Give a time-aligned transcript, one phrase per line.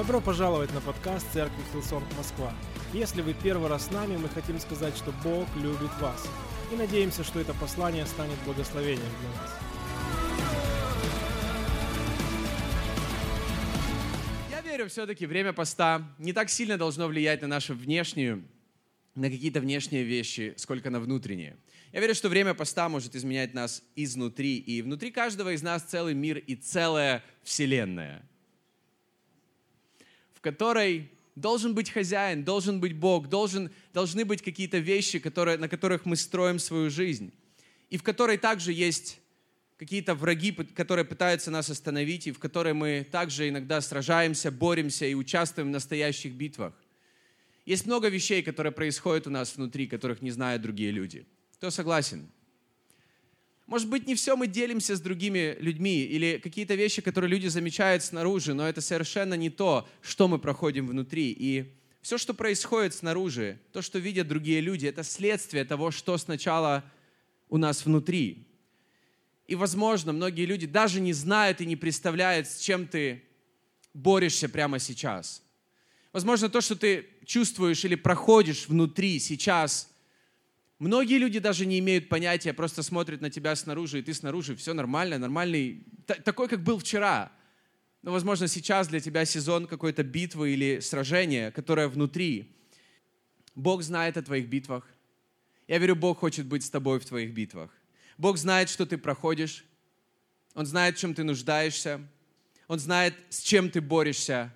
[0.00, 2.54] Добро пожаловать на подкаст Церкви Хилсонг Москва.
[2.94, 6.26] Если вы первый раз с нами, мы хотим сказать, что Бог любит вас.
[6.72, 9.50] И надеемся, что это послание станет благословением для вас.
[14.50, 18.42] Я верю, все-таки время поста не так сильно должно влиять на нашу внешнюю,
[19.14, 21.58] на какие-то внешние вещи, сколько на внутренние.
[21.92, 26.14] Я верю, что время поста может изменять нас изнутри, и внутри каждого из нас целый
[26.14, 28.29] мир и целая вселенная,
[30.40, 35.68] в которой должен быть хозяин, должен быть Бог, должен, должны быть какие-то вещи, которые, на
[35.68, 37.32] которых мы строим свою жизнь,
[37.90, 39.20] и в которой также есть
[39.78, 45.14] какие-то враги, которые пытаются нас остановить, и в которой мы также иногда сражаемся, боремся и
[45.14, 46.74] участвуем в настоящих битвах.
[47.64, 51.26] Есть много вещей, которые происходят у нас внутри, которых не знают другие люди–
[51.60, 52.26] кто согласен?
[53.70, 58.02] Может быть, не все мы делимся с другими людьми или какие-то вещи, которые люди замечают
[58.02, 61.30] снаружи, но это совершенно не то, что мы проходим внутри.
[61.30, 61.72] И
[62.02, 66.82] все, что происходит снаружи, то, что видят другие люди, это следствие того, что сначала
[67.48, 68.48] у нас внутри.
[69.46, 73.22] И, возможно, многие люди даже не знают и не представляют, с чем ты
[73.94, 75.44] борешься прямо сейчас.
[76.12, 79.89] Возможно, то, что ты чувствуешь или проходишь внутри сейчас,
[80.80, 84.72] Многие люди даже не имеют понятия, просто смотрят на тебя снаружи, и ты снаружи, все
[84.72, 85.84] нормально, нормальный,
[86.24, 87.30] такой, как был вчера.
[88.00, 92.56] Но, возможно, сейчас для тебя сезон какой-то битвы или сражения, которое внутри.
[93.54, 94.88] Бог знает о твоих битвах.
[95.68, 97.70] Я верю, Бог хочет быть с тобой в твоих битвах.
[98.16, 99.66] Бог знает, что ты проходишь.
[100.54, 102.00] Он знает, в чем ты нуждаешься.
[102.68, 104.50] Он знает, с чем ты борешься.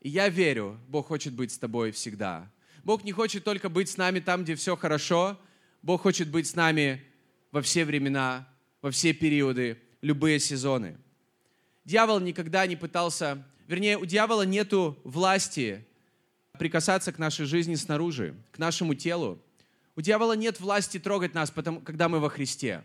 [0.00, 2.50] И я верю, Бог хочет быть с тобой всегда.
[2.82, 5.38] Бог не хочет только быть с нами там, где все хорошо,
[5.82, 7.02] Бог хочет быть с нами
[7.52, 8.46] во все времена,
[8.82, 10.96] во все периоды, любые сезоны.
[11.84, 15.84] Дьявол никогда не пытался, вернее, у дьявола нету власти
[16.58, 19.40] прикасаться к нашей жизни снаружи, к нашему телу.
[19.96, 22.84] У дьявола нет власти трогать нас, потому, когда мы во Христе.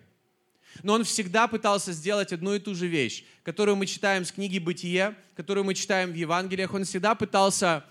[0.84, 4.60] Но он всегда пытался сделать одну и ту же вещь, которую мы читаем с книги
[4.60, 6.74] «Бытие», которую мы читаем в Евангелиях.
[6.74, 7.86] Он всегда пытался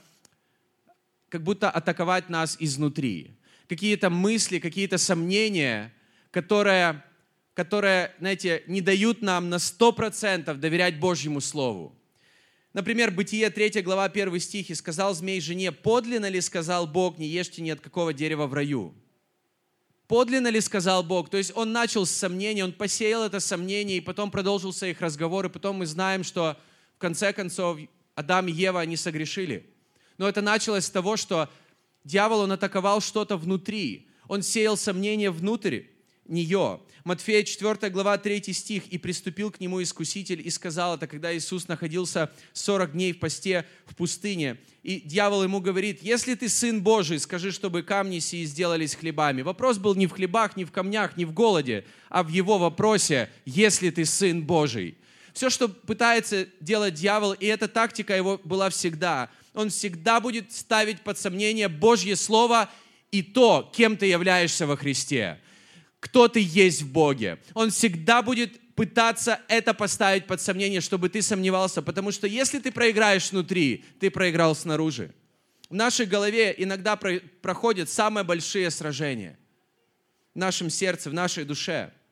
[1.29, 3.37] как будто атаковать нас изнутри
[3.69, 5.93] какие-то мысли, какие-то сомнения,
[6.31, 7.03] которые,
[7.55, 11.97] которые, знаете, не дают нам на 100% доверять Божьему Слову.
[12.73, 17.29] Например, Бытие 3 глава 1 стих, «И сказал змей жене, подлинно ли сказал Бог, не
[17.29, 18.95] ешьте ни от какого дерева в раю?»
[20.07, 21.31] Подлинно ли сказал Бог?
[21.31, 25.47] То есть он начал с сомнений, он посеял это сомнение, и потом продолжился их разговор,
[25.47, 26.59] и потом мы знаем, что
[26.97, 27.79] в конце концов
[28.15, 29.67] Адам и Ева, они согрешили.
[30.19, 31.49] Но это началось с того, что
[32.05, 34.07] Дьявол, он атаковал что-то внутри.
[34.29, 35.85] Он сеял сомнения внутрь
[36.27, 36.81] нее.
[37.05, 38.87] Матфея 4 глава 3 стих.
[38.89, 43.67] «И приступил к нему искуситель и сказал это, когда Иисус находился 40 дней в посте
[43.87, 44.59] в пустыне.
[44.83, 49.43] И дьявол ему говорит, если ты сын Божий, скажи, чтобы камни сии сделались хлебами.
[49.43, 53.31] Вопрос был не в хлебах, не в камнях, не в голоде, а в его вопросе,
[53.47, 54.97] если ты сын Божий.
[55.33, 61.01] Все, что пытается делать дьявол, и эта тактика его была всегда– он всегда будет ставить
[61.01, 62.71] под сомнение Божье Слово
[63.11, 65.41] и то, кем ты являешься во Христе,
[66.01, 67.39] кто ты есть в Боге.
[67.55, 72.73] Он всегда будет пытаться это поставить под сомнение, чтобы ты сомневался, потому что если ты
[72.73, 75.15] проиграешь внутри, ты проиграл снаружи.
[75.71, 79.39] В нашей голове иногда проходят самые большие сражения.
[80.35, 81.93] В нашем сердце, в нашей душе–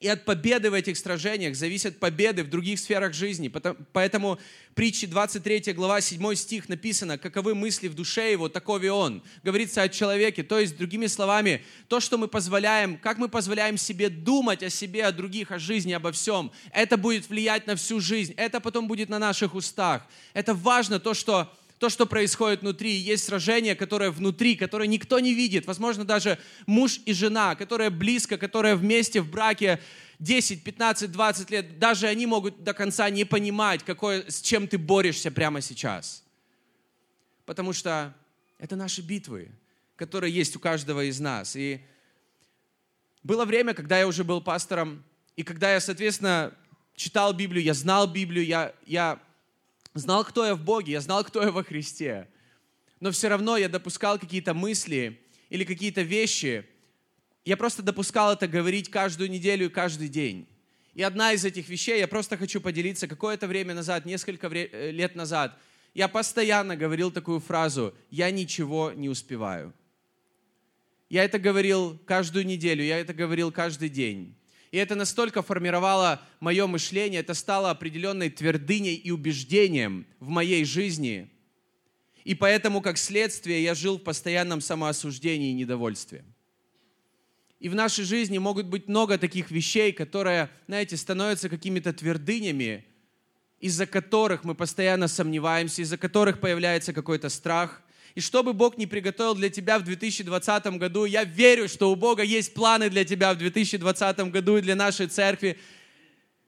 [0.00, 3.52] и от победы в этих сражениях зависят победы в других сферах жизни.
[3.92, 4.38] Поэтому
[4.74, 9.22] притчи 23 глава 7 стих написано, каковы мысли в душе его, таков и он.
[9.42, 10.42] Говорится о человеке.
[10.42, 15.04] То есть, другими словами, то, что мы позволяем, как мы позволяем себе думать о себе,
[15.04, 18.32] о других, о жизни, обо всем, это будет влиять на всю жизнь.
[18.38, 20.06] Это потом будет на наших устах.
[20.32, 22.92] Это важно, то, что то, что происходит внутри.
[22.92, 25.64] Есть сражение, которое внутри, которое никто не видит.
[25.64, 29.80] Возможно, даже муж и жена, которые близко, которые вместе в браке
[30.18, 34.76] 10, 15, 20 лет, даже они могут до конца не понимать, какое, с чем ты
[34.76, 36.22] борешься прямо сейчас.
[37.46, 38.14] Потому что
[38.58, 39.48] это наши битвы,
[39.96, 41.56] которые есть у каждого из нас.
[41.56, 41.80] И
[43.22, 45.02] было время, когда я уже был пастором,
[45.34, 46.52] и когда я, соответственно,
[46.94, 49.18] читал Библию, я знал Библию, я, я
[49.94, 52.28] знал, кто я в Боге, я знал, кто я во Христе.
[53.00, 56.66] Но все равно я допускал какие-то мысли или какие-то вещи.
[57.44, 60.46] Я просто допускал это говорить каждую неделю и каждый день.
[60.94, 65.14] И одна из этих вещей, я просто хочу поделиться, какое-то время назад, несколько э, лет
[65.14, 65.56] назад,
[65.94, 69.72] я постоянно говорил такую фразу «я ничего не успеваю».
[71.08, 74.36] Я это говорил каждую неделю, я это говорил каждый день.
[74.70, 81.28] И это настолько формировало мое мышление, это стало определенной твердыней и убеждением в моей жизни.
[82.24, 86.24] И поэтому, как следствие, я жил в постоянном самоосуждении и недовольстве.
[87.58, 92.84] И в нашей жизни могут быть много таких вещей, которые, знаете, становятся какими-то твердынями,
[93.58, 97.82] из-за которых мы постоянно сомневаемся, из-за которых появляется какой-то страх.
[98.14, 101.96] И что бы Бог не приготовил для тебя в 2020 году, я верю, что у
[101.96, 105.58] Бога есть планы для тебя в 2020 году и для нашей церкви.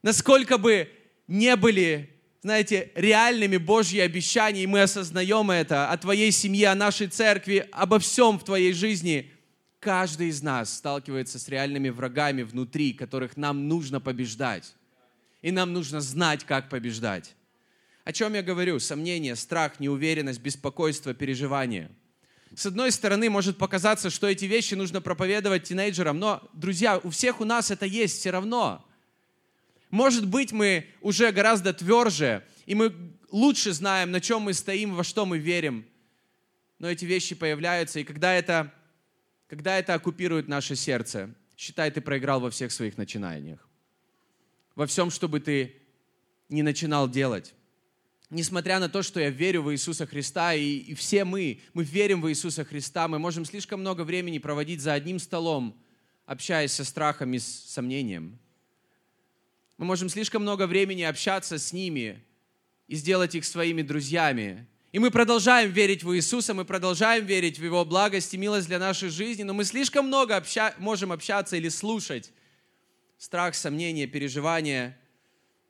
[0.03, 0.91] Насколько бы
[1.29, 2.11] не были,
[2.43, 7.99] знаете, реальными Божьи обещания, и мы осознаем это о твоей семье, о нашей церкви, обо
[7.99, 9.31] всем в твоей жизни,
[9.79, 14.75] каждый из нас сталкивается с реальными врагами внутри, которых нам нужно побеждать
[15.43, 17.35] и нам нужно знать, как побеждать.
[18.05, 18.79] О чем я говорю?
[18.81, 21.91] Сомнение, страх, неуверенность, беспокойство, переживание.
[22.55, 27.41] С одной стороны, может показаться, что эти вещи нужно проповедовать тинейджерам, но, друзья, у всех
[27.41, 28.85] у нас это есть все равно.
[29.91, 32.95] Может быть, мы уже гораздо тверже, и мы
[33.31, 35.87] лучше знаем, на чем мы стоим, во что мы верим.
[36.79, 38.73] Но эти вещи появляются, и когда это,
[39.49, 43.67] когда это оккупирует наше сердце, считай, ты проиграл во всех своих начинаниях
[44.75, 45.77] во всем, что бы ты
[46.49, 47.55] не начинал делать.
[48.33, 52.23] Несмотря на то, что я верю в Иисуса Христа, и, и все мы, мы верим
[52.23, 55.79] в Иисуса Христа, мы можем слишком много времени проводить за одним столом,
[56.25, 58.39] общаясь со страхом и с сомнением.
[59.77, 62.25] Мы можем слишком много времени общаться с ними
[62.89, 64.67] и сделать их своими друзьями.
[64.93, 68.79] И мы продолжаем верить в Иисуса, мы продолжаем верить в Его благость и милость для
[68.79, 72.33] нашей жизни, но мы слишком много обща- можем общаться или слушать
[73.19, 74.99] страх, сомнения, переживания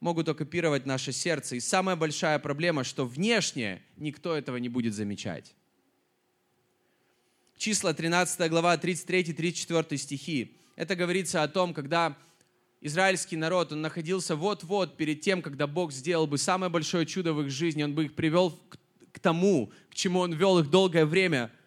[0.02, 1.56] могут оккупировать наше сердце.
[1.56, 5.54] И самая большая проблема, что внешне никто этого не будет замечать.
[7.56, 10.56] Числа 13 глава 33-34 стихи.
[10.74, 12.16] Это говорится о том, когда
[12.80, 17.40] израильский народ, он находился вот-вот перед тем, когда Бог сделал бы самое большое чудо в
[17.42, 18.58] их жизни, он бы их привел
[19.12, 21.50] к тому, к чему он вел их долгое время–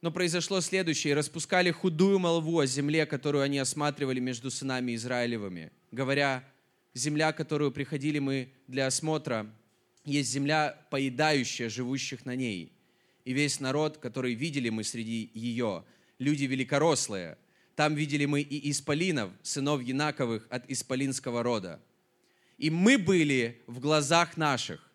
[0.00, 1.14] но произошло следующее.
[1.14, 6.44] Распускали худую молву о земле, которую они осматривали между сынами Израилевыми, говоря,
[6.94, 9.50] земля, которую приходили мы для осмотра,
[10.04, 12.72] есть земля, поедающая живущих на ней.
[13.24, 15.84] И весь народ, который видели мы среди ее,
[16.18, 17.36] люди великорослые,
[17.76, 21.80] там видели мы и исполинов, сынов Янаковых от исполинского рода.
[22.56, 24.88] И мы были в глазах наших,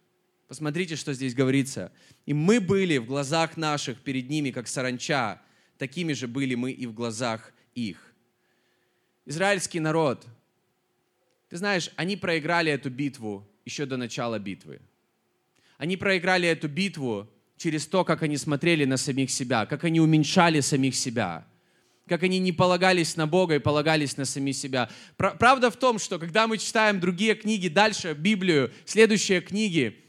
[0.54, 1.92] Посмотрите, что здесь говорится.
[2.28, 5.42] И мы были в глазах наших перед ними, как саранча,
[5.80, 8.14] такими же были мы и в глазах их.
[9.26, 10.28] Израильский народ,
[11.54, 14.82] ты знаешь, они проиграли эту битву еще до начала битвы.
[15.78, 20.62] Они проиграли эту битву через то, как они смотрели на самих себя, как они уменьшали
[20.62, 21.46] самих себя,
[22.08, 24.90] как они не полагались на Бога и полагались на самих себя.
[25.16, 30.04] Правда в том, что когда мы читаем другие книги, дальше Библию, следующие книги,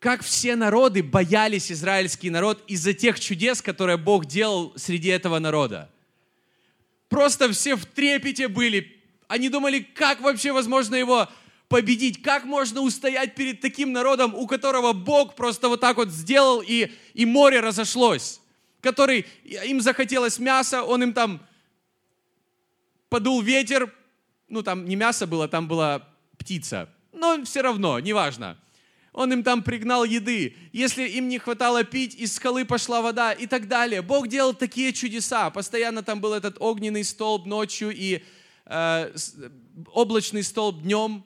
[0.00, 5.88] как все народы боялись израильский народ из-за тех чудес, которые Бог делал среди этого народа.
[7.08, 8.99] Просто все в трепете были.
[9.30, 11.28] Они думали, как вообще возможно его
[11.68, 16.60] победить, как можно устоять перед таким народом, у которого Бог просто вот так вот сделал,
[16.66, 18.40] и, и море разошлось,
[18.80, 21.40] который, им захотелось мяса, он им там
[23.08, 23.94] подул ветер,
[24.48, 28.58] ну там не мясо было, там была птица, но все равно, неважно.
[29.12, 30.56] Он им там пригнал еды.
[30.72, 34.02] Если им не хватало пить, из скалы пошла вода и так далее.
[34.02, 35.50] Бог делал такие чудеса.
[35.50, 38.22] Постоянно там был этот огненный столб ночью и
[38.70, 39.12] э,
[39.92, 41.24] облачный столб днем.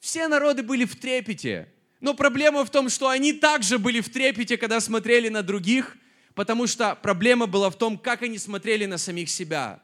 [0.00, 1.72] Все народы были в трепете.
[2.00, 5.96] Но проблема в том, что они также были в трепете, когда смотрели на других,
[6.34, 9.80] потому что проблема была в том, как они смотрели на самих себя.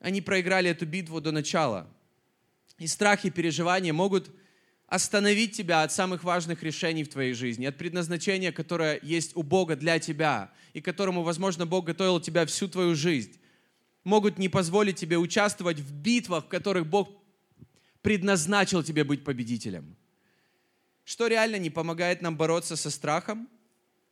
[0.00, 1.88] Они проиграли эту битву до начала.
[2.78, 4.30] И страх и переживания могут
[4.88, 9.76] остановить тебя от самых важных решений в твоей жизни, от предназначения, которое есть у Бога
[9.76, 13.38] для тебя, и которому, возможно, Бог готовил тебя всю твою жизнь,
[14.04, 17.08] могут не позволить тебе участвовать в битвах, в которых Бог
[18.02, 19.96] предназначил тебе быть победителем.
[21.04, 23.48] Что реально не помогает нам бороться со страхом?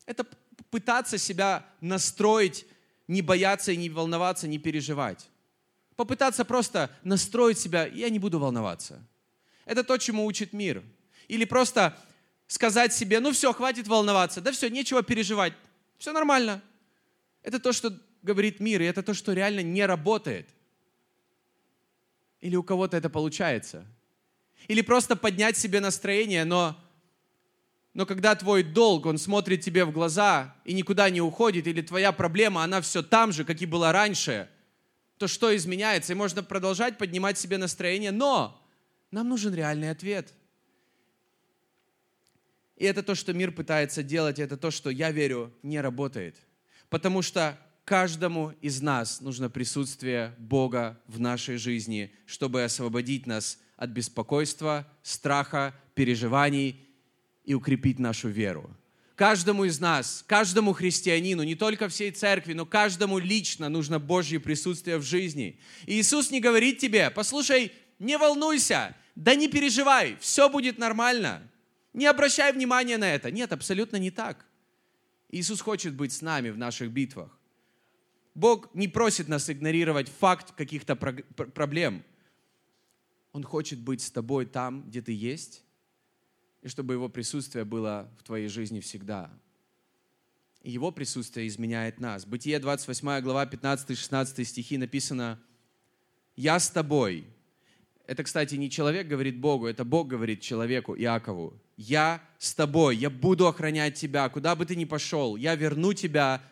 [0.06, 0.26] Это
[0.70, 2.66] пытаться себя настроить,
[3.09, 5.28] не бояться и не волноваться, не переживать.
[5.97, 9.04] Попытаться просто настроить себя, я не буду волноваться.
[9.66, 10.82] Это то, чему учит мир.
[11.28, 11.99] Или просто
[12.47, 15.52] сказать себе, ну все, хватит волноваться, да все, нечего переживать,
[15.99, 16.62] все нормально.
[17.42, 20.48] Это то, что говорит мир, и это то, что реально не работает.
[22.40, 23.86] Или у кого-то это получается.
[24.68, 26.78] Или просто поднять себе настроение, но,
[27.94, 32.12] но когда твой долг, он смотрит тебе в глаза и никуда не уходит, или твоя
[32.12, 34.48] проблема, она все там же, как и была раньше,
[35.18, 36.12] то что изменяется?
[36.12, 38.62] И можно продолжать поднимать себе настроение, но
[39.10, 40.32] нам нужен реальный ответ.
[42.76, 46.36] И это то, что мир пытается делать, это то, что, я верю, не работает.
[46.88, 47.58] Потому что
[47.90, 55.75] каждому из нас нужно присутствие Бога в нашей жизни, чтобы освободить нас от беспокойства, страха,
[55.94, 56.88] переживаний
[57.42, 58.70] и укрепить нашу веру.
[59.16, 64.99] Каждому из нас, каждому христианину, не только всей церкви, но каждому лично нужно Божье присутствие
[64.99, 65.59] в жизни.
[65.85, 71.42] И Иисус не говорит тебе, послушай, не волнуйся, да не переживай, все будет нормально.
[71.92, 73.32] Не обращай внимания на это.
[73.32, 74.47] Нет, абсолютно не так.
[75.28, 77.39] Иисус хочет быть с нами в наших битвах.
[78.34, 82.04] Бог не просит нас игнорировать факт каких-то проблем.
[83.32, 85.62] Он хочет быть с тобой там, где ты есть,
[86.62, 89.30] и чтобы Его присутствие было в твоей жизни всегда.
[90.62, 92.26] И Его присутствие изменяет нас.
[92.26, 95.40] Бытие 28 глава 15-16 стихи написано
[96.37, 97.26] «Я с тобой».
[98.06, 101.54] Это, кстати, не человек говорит Богу, это Бог говорит человеку, Иакову.
[101.76, 106.42] «Я с тобой, я буду охранять тебя, куда бы ты ни пошел, я верну тебя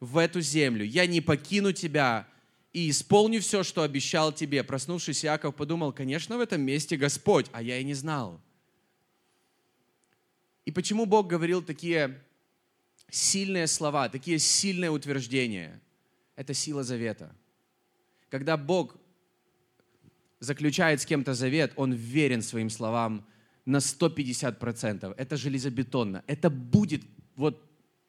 [0.00, 2.28] в эту землю, я не покину тебя,
[2.72, 4.62] и исполню все, что обещал тебе.
[4.62, 8.38] Проснувшись, Иаков подумал, конечно, в этом месте Господь, а я и не знал.
[10.66, 12.22] И почему Бог говорил такие
[13.08, 15.80] сильные слова, такие сильные утверждения?
[16.34, 17.34] Это сила завета.
[18.28, 18.96] Когда Бог
[20.40, 23.26] заключает с кем-то завет, Он верен своим словам
[23.64, 25.14] на 150%.
[25.16, 26.22] Это железобетонно.
[26.26, 27.02] Это будет,
[27.36, 27.62] вот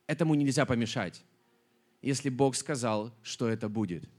[0.07, 1.23] этому нельзя помешать,
[2.01, 4.09] если Бог сказал, что это будет–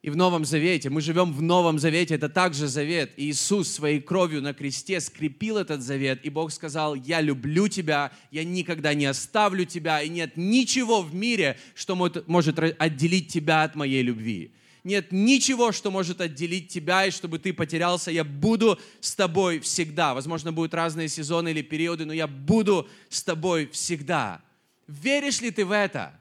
[0.00, 3.12] и в Новом Завете, мы живем в Новом Завете, это также завет.
[3.16, 8.12] И Иисус своей кровью на кресте скрепил этот завет, и Бог сказал, я люблю тебя,
[8.30, 13.74] я никогда не оставлю тебя, и нет ничего в мире, что может отделить тебя от
[13.74, 14.52] моей любви.
[14.84, 18.12] Нет ничего, что может отделить тебя, и чтобы ты потерялся.
[18.12, 20.14] Я буду с тобой всегда.
[20.14, 24.40] Возможно, будут разные сезоны или периоды, но я буду с тобой всегда.
[24.86, 26.18] Веришь ли ты в это?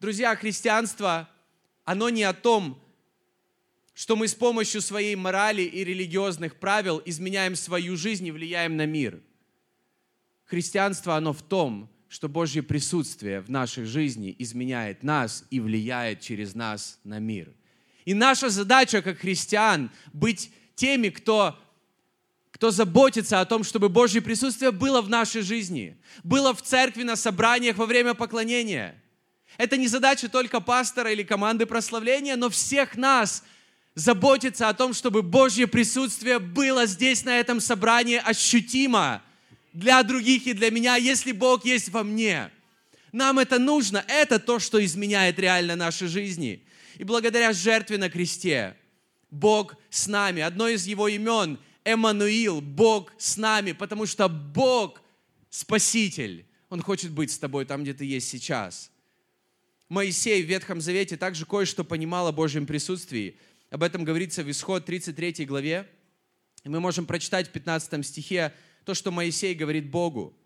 [0.00, 1.28] Друзья, христианство
[1.84, 2.80] оно не о том,
[3.94, 8.86] что мы с помощью своей морали и религиозных правил изменяем свою жизнь и влияем на
[8.86, 9.20] мир.
[10.44, 16.54] Христианство, оно в том, что Божье присутствие в нашей жизни изменяет нас и влияет через
[16.54, 17.52] нас на мир.
[18.04, 21.58] И наша задача как христиан быть теми, кто,
[22.52, 27.16] кто заботится о том, чтобы Божье присутствие было в нашей жизни, было в церкви, на
[27.16, 29.02] собраниях во время поклонения–
[29.58, 33.42] это не задача только пастора или команды прославления, но всех нас
[33.96, 39.20] заботиться о том, чтобы Божье присутствие было здесь, на этом собрании, ощутимо
[39.72, 42.52] для других и для меня, если Бог есть во мне.
[43.10, 44.04] Нам это нужно.
[44.06, 46.62] Это то, что изменяет реально наши жизни.
[46.96, 48.76] И благодаря жертве на кресте
[49.28, 50.40] Бог с нами.
[50.40, 55.00] Одно из его имен– Эммануил, Бог с нами, потому что Бог–
[55.50, 56.46] Спаситель.
[56.68, 58.90] Он хочет быть с тобой там, где ты есть сейчас–
[59.88, 63.38] Моисей в Ветхом Завете также кое-что понимал о Божьем присутствии.
[63.70, 65.88] Об этом говорится в Исход 33 главе.
[66.64, 68.52] Мы можем прочитать в 15 стихе
[68.84, 70.36] то, что Моисей говорит Богу.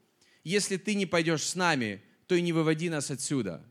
[0.45, 3.65] «Если ты не пойдешь с нами, то и не выводи нас отсюда».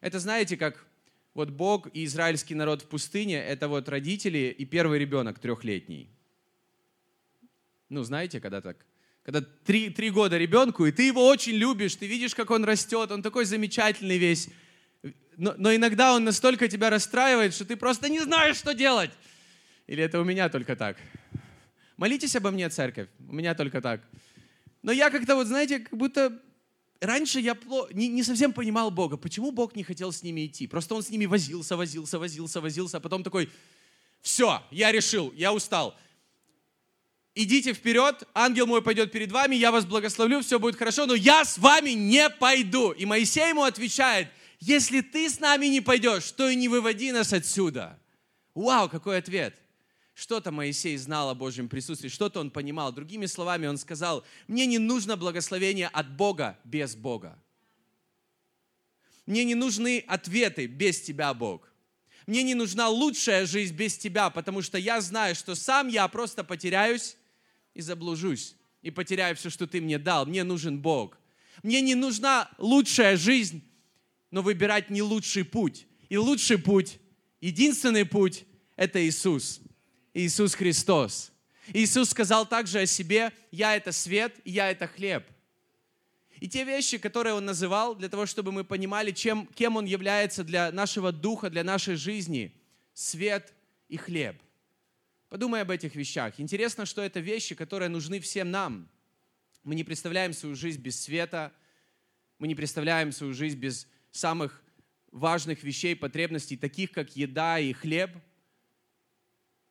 [0.00, 0.86] Это знаете, как
[1.34, 6.10] вот Бог и израильский народ в пустыне, это вот родители и первый ребенок трехлетний.
[7.88, 8.84] Ну, знаете, когда так
[9.28, 13.12] когда три, три года ребенку, и ты его очень любишь, ты видишь, как он растет,
[13.12, 14.48] он такой замечательный весь.
[15.36, 19.10] Но, но иногда он настолько тебя расстраивает, что ты просто не знаешь, что делать.
[19.86, 20.96] Или это у меня только так?
[21.98, 23.08] Молитесь обо мне, церковь.
[23.18, 24.00] У меня только так.
[24.80, 26.40] Но я как-то вот, знаете, как будто
[26.98, 27.54] раньше я
[27.92, 29.18] не, не совсем понимал Бога.
[29.18, 30.66] Почему Бог не хотел с ними идти?
[30.66, 33.50] Просто он с ними возился, возился, возился, возился, а потом такой,
[34.22, 35.98] все, я решил, я устал
[37.38, 41.44] идите вперед, ангел мой пойдет перед вами, я вас благословлю, все будет хорошо, но я
[41.44, 42.90] с вами не пойду.
[42.90, 44.28] И Моисей ему отвечает,
[44.58, 47.98] если ты с нами не пойдешь, то и не выводи нас отсюда.
[48.54, 49.56] Вау, какой ответ.
[50.14, 52.90] Что-то Моисей знал о Божьем присутствии, что-то он понимал.
[52.90, 57.38] Другими словами, он сказал, мне не нужно благословение от Бога без Бога.
[59.26, 61.72] Мне не нужны ответы без Тебя, Бог.
[62.26, 66.42] Мне не нужна лучшая жизнь без Тебя, потому что я знаю, что сам я просто
[66.42, 67.16] потеряюсь,
[67.78, 70.26] и заблужусь, и потеряю все, что ты мне дал.
[70.26, 71.16] Мне нужен Бог.
[71.62, 73.62] Мне не нужна лучшая жизнь,
[74.32, 75.86] но выбирать не лучший путь.
[76.08, 76.98] И лучший путь,
[77.40, 78.44] единственный путь–
[78.76, 79.60] это Иисус.
[80.12, 81.30] Иисус Христос.
[81.72, 85.24] Иисус сказал также о себе, «Я– это свет, я– это хлеб».
[86.40, 90.42] И те вещи, которые он называл, для того, чтобы мы понимали, чем, кем он является
[90.42, 92.52] для нашего духа, для нашей жизни,
[92.92, 93.52] свет
[93.88, 94.36] и хлеб.
[95.28, 96.40] Подумай об этих вещах.
[96.40, 98.88] Интересно, что это вещи, которые нужны всем нам.
[99.62, 101.52] Мы не представляем свою жизнь без света,
[102.38, 104.62] мы не представляем свою жизнь без самых
[105.10, 108.10] важных вещей, потребностей, таких как еда и хлеб.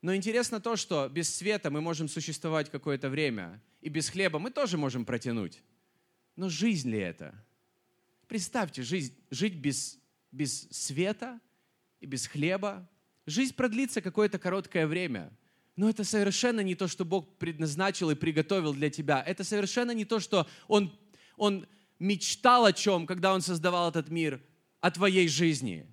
[0.01, 4.51] Но интересно то, что без света мы можем существовать какое-то время, и без хлеба мы
[4.51, 5.63] тоже можем протянуть.
[6.35, 7.33] Но жизнь ли это?
[8.27, 9.97] Представьте, жизнь, жить без,
[10.31, 11.39] без света
[11.99, 12.87] и без хлеба.
[13.25, 15.31] Жизнь продлится какое-то короткое время.
[15.77, 19.23] Но это совершенно не то, что Бог предназначил и приготовил для тебя.
[19.25, 20.91] Это совершенно не то, что Он,
[21.37, 21.67] он
[21.99, 24.41] мечтал о чем, когда Он создавал этот мир,
[24.81, 25.85] о твоей жизни.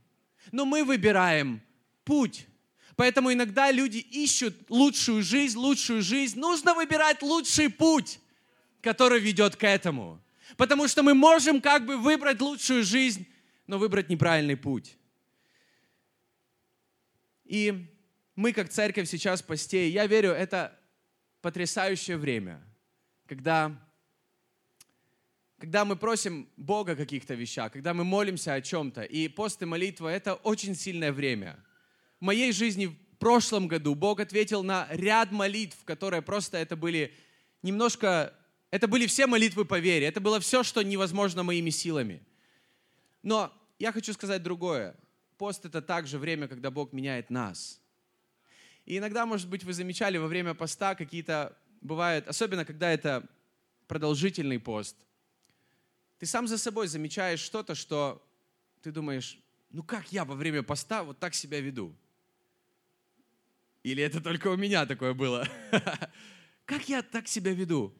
[0.53, 1.61] Но мы выбираем
[2.05, 2.47] путь.
[2.97, 6.39] Поэтому иногда люди ищут лучшую жизнь, лучшую жизнь.
[6.39, 8.21] Нужно выбирать лучший путь,
[8.81, 10.19] который ведет к этому.
[10.57, 13.27] Потому что мы можем как бы выбрать лучшую жизнь,
[13.67, 14.97] но выбрать неправильный путь.
[17.45, 17.94] И
[18.37, 20.79] мы, как церковь сейчас постей, я верю, это
[21.41, 22.61] потрясающее время,
[23.27, 23.73] когда,
[25.59, 29.03] когда мы просим Бога каких-то вещах, когда мы молимся о чем-то.
[29.03, 31.59] И пост и молитва– это очень сильное время.
[32.21, 37.15] В моей жизни в прошлом году Бог ответил на ряд молитв, которые просто это были
[37.63, 38.35] немножко
[38.75, 40.09] это были все молитвы по вере.
[40.09, 42.21] Это было все, что невозможно моими силами.
[43.23, 44.97] Но я хочу сказать другое.
[45.39, 47.81] Пост— это также время, когда Бог меняет нас.
[48.87, 53.27] И иногда, может быть, вы замечали во время поста какие-то бывают, особенно когда это
[53.87, 54.97] продолжительный пост,
[56.19, 58.23] ты сам за собой замечаешь что-то, что
[58.83, 59.39] ты думаешь,
[59.71, 61.95] ну как я во время поста вот так себя веду?
[63.83, 65.47] Или это только у меня такое было?
[66.65, 67.95] Как я так себя веду?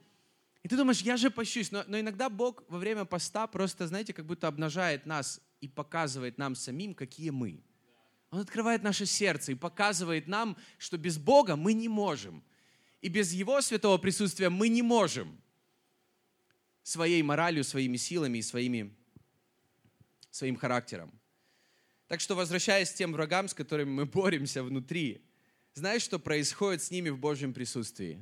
[0.63, 1.71] И ты думаешь, я же пощусь.
[1.71, 6.39] Но, но иногда Бог во время поста просто, знаете, как будто обнажает нас и показывает
[6.39, 7.63] нам самим, какие мы.
[8.35, 12.43] Он открывает наше сердце и показывает нам, что без Бога мы не можем.
[13.01, 15.41] И без Его святого присутствия мы не можем
[16.83, 18.93] своей моралью, своими силами и своими,
[20.31, 21.13] своим характером.
[22.09, 25.25] Так что, возвращаясь к тем врагам, с которыми мы боремся внутри,
[25.75, 28.21] знаешь, что происходит с ними в Божьем присутствии?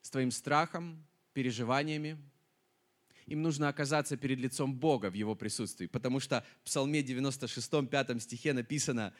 [0.00, 2.18] с твоим страхом, переживаниями.
[3.32, 8.22] Им нужно оказаться перед лицом Бога в Его присутствии, потому что в Псалме 96, 5
[8.22, 9.14] стихе написано,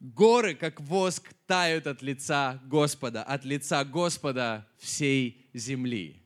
[0.00, 6.22] «Горы, как воск, тают от лица Господа, от лица Господа всей земли».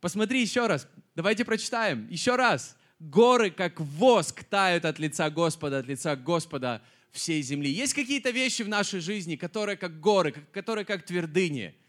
[0.00, 2.76] Посмотри еще раз, давайте прочитаем, еще раз.
[2.98, 7.70] «Горы, как воск, тают от лица Господа, от лица Господа всей земли».
[7.70, 11.74] Есть какие-то вещи в нашей жизни, которые как горы, которые как твердыни–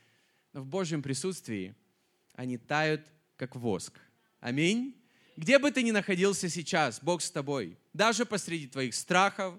[0.53, 1.75] но в Божьем присутствии
[2.34, 3.01] они тают,
[3.38, 3.99] как воск.
[4.41, 5.01] Аминь.
[5.38, 7.77] Где бы ты ни находился сейчас, Бог с тобой.
[7.93, 9.56] Даже посреди твоих страхов,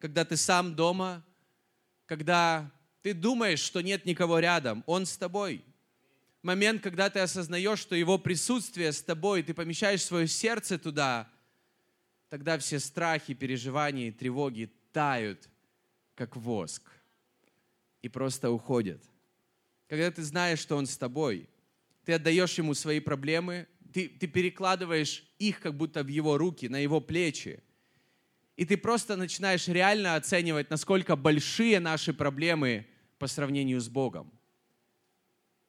[0.00, 1.24] когда ты сам дома,
[2.06, 5.64] когда ты думаешь, что нет никого рядом, Он с тобой.
[6.42, 11.30] Момент, когда ты осознаешь, что Его присутствие с тобой, ты помещаешь свое сердце туда,
[12.28, 15.48] тогда все страхи, переживания и тревоги тают,
[16.16, 16.90] как воск,
[18.02, 19.00] и просто уходят–
[19.88, 21.48] когда ты знаешь, что Он с тобой,
[22.04, 26.76] ты отдаешь Ему свои проблемы, ты, ты перекладываешь их как будто в Его руки, на
[26.76, 27.62] Его плечи.
[28.54, 32.86] И ты просто начинаешь реально оценивать, насколько большие наши проблемы
[33.18, 34.30] по сравнению с Богом.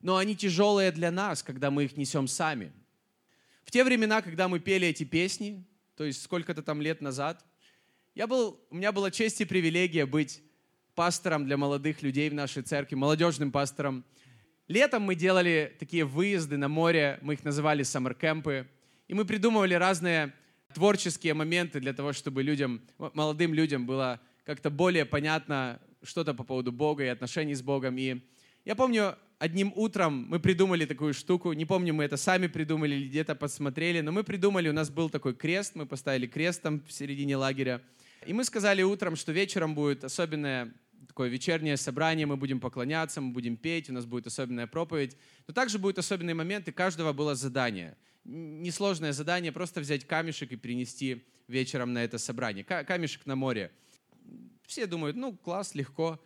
[0.01, 2.73] Но они тяжелые для нас, когда мы их несем сами.
[3.63, 5.63] В те времена, когда мы пели эти песни,
[5.95, 7.45] то есть сколько-то там лет назад,
[8.13, 10.43] я был, у меня была честь и привилегия быть
[10.95, 14.03] пастором для молодых людей в нашей церкви, молодежным пастором.
[14.67, 18.67] Летом мы делали такие выезды на море, мы их называли саммер-кемпы,
[19.08, 20.34] и мы придумывали разные
[20.73, 26.73] творческие моменты для того, чтобы людям, молодым людям было как-то более понятно что-то по поводу
[26.73, 27.97] Бога и отношений с Богом.
[27.97, 28.21] И
[28.65, 33.08] я помню, одним утром мы придумали такую штуку, не помню, мы это сами придумали или
[33.08, 36.91] где-то посмотрели, но мы придумали, у нас был такой крест, мы поставили крест там в
[36.91, 37.82] середине лагеря,
[38.25, 40.73] и мы сказали утром, что вечером будет особенное
[41.07, 45.17] такое вечернее собрание, мы будем поклоняться, мы будем петь, у нас будет особенная проповедь.
[45.47, 47.97] Но также будут особенные моменты, каждого было задание.
[48.23, 52.63] Несложное задание, просто взять камешек и принести вечером на это собрание.
[52.63, 53.71] Камешек на море.
[54.65, 56.19] Все думают, ну, класс, легко.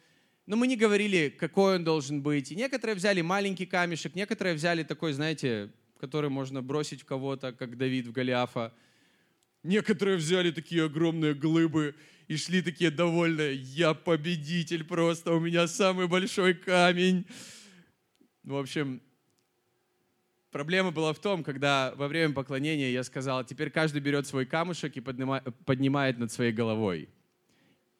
[0.48, 2.52] Но мы не говорили, какой он должен быть.
[2.52, 7.78] И некоторые взяли маленький камешек, некоторые взяли такой, знаете, который можно бросить в кого-то, как
[7.78, 8.74] Давид в Голиафа.
[9.64, 11.96] Некоторые взяли такие огромные глыбы
[12.32, 17.26] и шли такие довольные, я победитель просто, у меня самый большой камень.
[18.44, 19.02] В общем,
[20.50, 24.96] Проблема была в том, когда во время поклонения я сказал, теперь каждый берет свой камушек
[24.96, 27.10] и поднимает, поднимает над своей головой.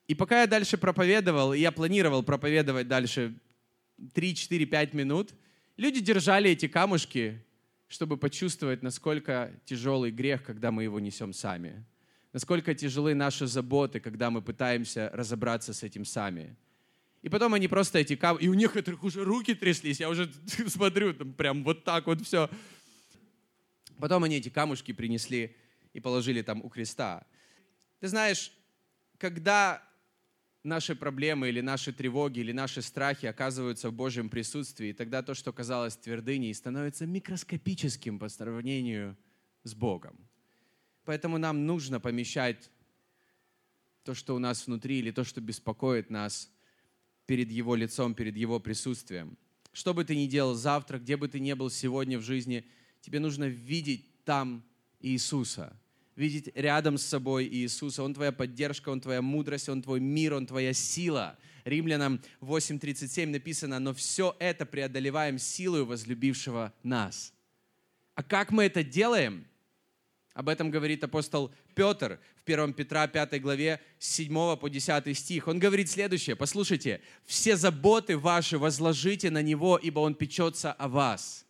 [0.08, 3.36] И пока я дальше проповедовал, я планировал проповедовать дальше
[4.14, 5.34] 3, 4, 5 минут,
[5.76, 7.42] люди держали эти камушки,
[7.90, 11.86] чтобы почувствовать, насколько тяжелый грех, когда мы его несем сами.
[12.34, 16.56] Насколько тяжелы наши заботы, когда мы пытаемся разобраться с этим сами.
[17.22, 20.32] И потом они просто эти камни, и у некоторых уже руки тряслись, я уже
[20.68, 22.50] смотрю, там прям вот так вот все.
[24.00, 25.56] Потом они эти камушки принесли
[25.94, 27.28] и положили там у креста.
[28.00, 28.52] Ты знаешь,
[29.18, 29.84] когда
[30.64, 35.54] наши проблемы или наши тревоги или наши страхи оказываются в Божьем присутствии, тогда то, что
[35.54, 39.18] казалось твердыней, становится микроскопическим по сравнению
[39.64, 40.31] с Богом.
[41.06, 42.70] Поэтому нам нужно помещать
[44.04, 46.52] то, что у нас внутри, или то, что беспокоит нас,
[47.26, 49.38] перед Его лицом, перед Его присутствием.
[49.74, 52.66] Что бы ты ни делал завтра, где бы ты ни был сегодня в жизни,
[53.00, 54.64] тебе нужно видеть там
[55.00, 55.80] Иисуса,
[56.16, 58.04] видеть рядом с собой Иисуса.
[58.04, 61.38] Он твоя поддержка, Он твоя мудрость, Он твой мир, Он твоя сила.
[61.64, 67.34] Римлянам 8.37 написано, но все это преодолеваем силой возлюбившего нас.
[68.16, 69.46] А как мы это делаем?
[70.34, 75.48] Об этом говорит апостол Петр в 1 Петра 5 главе с 7 по 10 стих.
[75.48, 81.46] Он говорит следующее, послушайте, «Все заботы ваши возложите на Него, ибо Он печется о вас».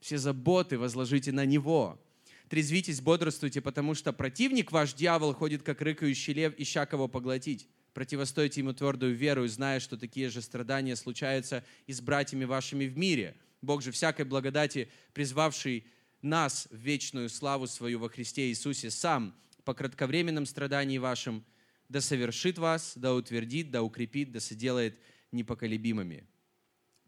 [0.00, 2.00] Все заботы возложите на Него.
[2.48, 7.68] Трезвитесь, бодрствуйте, потому что противник ваш, дьявол, ходит, как рыкающий лев, ища кого поглотить.
[7.94, 12.98] Противостойте ему твердую веру, зная, что такие же страдания случаются и с братьями вашими в
[12.98, 13.36] мире.
[13.62, 15.84] Бог же всякой благодати, призвавший
[16.22, 21.44] нас в вечную славу свою во Христе Иисусе сам по кратковременном страдании вашим,
[21.88, 24.98] да совершит вас, да утвердит, да укрепит, да соделает
[25.32, 26.26] непоколебимыми.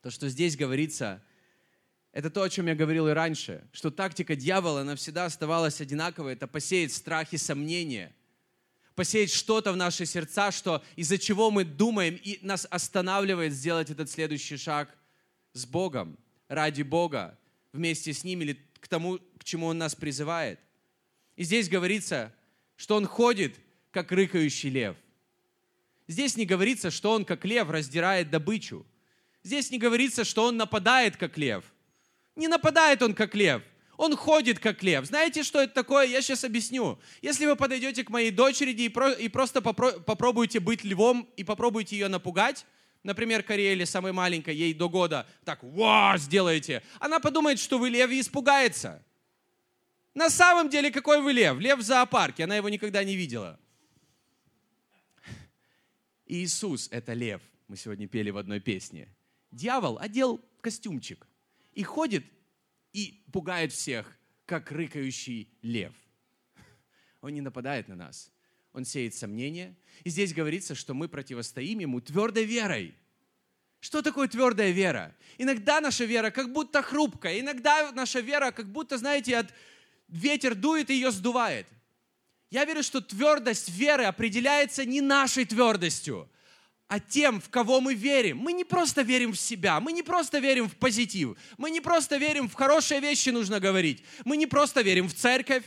[0.00, 1.22] То, что здесь говорится,
[2.12, 6.34] это то, о чем я говорил и раньше, что тактика дьявола, она всегда оставалась одинаковой,
[6.34, 8.14] это посеять страх и сомнения,
[8.94, 14.10] посеять что-то в наши сердца, что из-за чего мы думаем и нас останавливает сделать этот
[14.10, 14.94] следующий шаг
[15.52, 17.38] с Богом, ради Бога,
[17.72, 20.58] вместе с Ним или к тому, к чему Он нас призывает.
[21.36, 22.34] И здесь говорится,
[22.76, 23.54] что Он ходит,
[23.92, 24.96] как рыкающий лев.
[26.08, 28.84] Здесь не говорится, что Он, как лев, раздирает добычу.
[29.44, 31.64] Здесь не говорится, что Он нападает, как лев.
[32.34, 33.62] Не нападает Он, как лев.
[33.96, 35.06] Он ходит, как лев.
[35.06, 36.06] Знаете, что это такое?
[36.06, 36.98] Я сейчас объясню.
[37.20, 41.44] Если вы подойдете к моей дочери и, про, и просто попро, попробуете быть львом и
[41.44, 42.66] попробуете ее напугать,
[43.02, 48.10] например, Кариэле, самой маленькой, ей до года, так, ва, сделаете, она подумает, что вы лев
[48.10, 49.04] и испугается.
[50.14, 51.58] На самом деле, какой вы лев?
[51.58, 53.58] Лев в зоопарке, она его никогда не видела.
[56.26, 59.08] Иисус– это лев, мы сегодня пели в одной песне.
[59.50, 61.26] Дьявол одел костюмчик
[61.72, 62.24] и ходит
[62.92, 65.92] и пугает всех, как рыкающий лев.
[67.20, 68.30] Он не нападает на нас.
[68.72, 69.76] Он сеет сомнения.
[70.04, 72.94] И здесь говорится, что мы противостоим ему твердой верой.
[73.80, 75.14] Что такое твердая вера?
[75.38, 79.52] Иногда наша вера как будто хрупкая, иногда наша вера как будто, знаете, от
[80.08, 81.66] ветер дует и ее сдувает.
[82.50, 86.30] Я верю, что твердость веры определяется не нашей твердостью,
[86.86, 88.38] а тем, в кого мы верим.
[88.38, 92.18] Мы не просто верим в себя, мы не просто верим в позитив, мы не просто
[92.18, 94.04] верим в хорошие вещи, нужно говорить.
[94.24, 95.64] Мы не просто верим в церковь,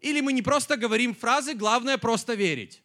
[0.00, 2.82] или мы не просто говорим фразы, главное просто верить.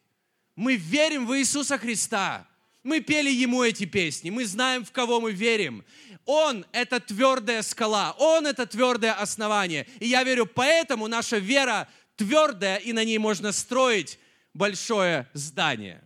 [0.55, 2.47] Мы верим в Иисуса Христа.
[2.83, 5.83] Мы пели Ему эти песни, мы знаем, в кого мы верим.
[6.25, 9.85] Он– это твердая скала, Он– это твердое основание.
[9.99, 14.17] И я верю, поэтому наша вера твердая, и на ней можно строить
[14.53, 16.01] большое здание.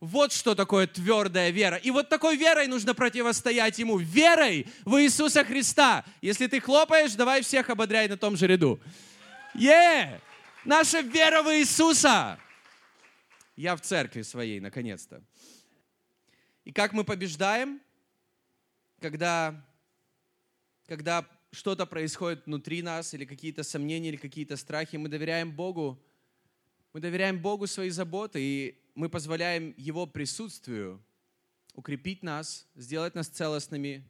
[0.00, 1.76] Вот что такое твердая вера.
[1.76, 3.98] И вот такой верой нужно противостоять Ему.
[3.98, 6.04] Верой в Иисуса Христа.
[6.22, 8.80] Если ты хлопаешь, давай всех ободряй на том же ряду.
[9.54, 10.20] Yeah!
[10.64, 12.38] Наша вера в Иисуса.
[13.56, 15.22] Я в церкви своей, наконец-то.
[16.64, 17.80] И как мы побеждаем,
[19.00, 19.66] когда,
[20.86, 25.98] когда что-то происходит внутри нас, или какие-то сомнения, или какие-то страхи, мы доверяем Богу.
[26.92, 31.02] Мы доверяем Богу свои заботы, и мы позволяем Его присутствию
[31.74, 34.06] укрепить нас, сделать нас целостными,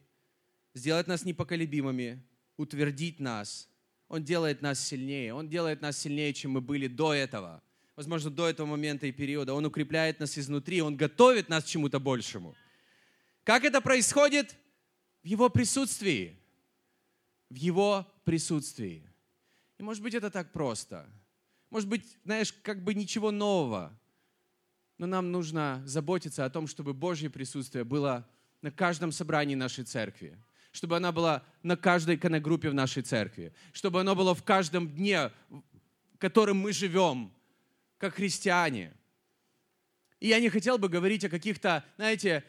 [0.73, 2.21] сделать нас непоколебимыми,
[2.57, 3.69] утвердить нас–
[4.11, 5.33] он делает нас сильнее.
[5.33, 7.63] Он делает нас сильнее, чем мы были до этого.
[7.95, 9.53] Возможно, до этого момента и периода.
[9.53, 10.81] Он укрепляет нас изнутри.
[10.81, 12.53] Он готовит нас к чему-то большему.
[13.45, 14.57] Как это происходит?
[15.23, 16.37] В Его присутствии.
[17.49, 19.07] В Его присутствии.
[19.77, 21.09] И может быть это так просто.
[21.69, 23.97] Может быть, знаешь, как бы ничего нового.
[24.97, 28.27] Но нам нужно заботиться о том, чтобы Божье присутствие было
[28.61, 30.37] на каждом собрании нашей церкви
[30.71, 35.31] чтобы она была на каждой иконогруппе в нашей церкви, чтобы она была в каждом дне,
[36.17, 37.31] которым мы живем,
[37.97, 38.93] как христиане.
[40.19, 42.43] И я не хотел бы говорить о каких-то, знаете,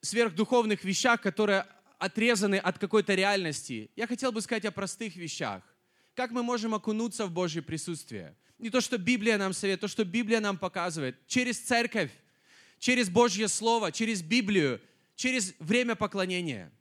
[0.00, 1.66] сверхдуховных вещах, которые
[1.98, 3.90] отрезаны от какой-то реальности.
[3.94, 5.62] Я хотел бы сказать о простых вещах.
[6.14, 8.36] Как мы можем окунуться в Божье присутствие?
[8.58, 11.16] Не то, что Библия нам советует, то, что Библия нам показывает.
[11.26, 12.10] Через церковь,
[12.78, 14.80] через Божье Слово, через Библию,
[15.14, 16.72] через время поклонения,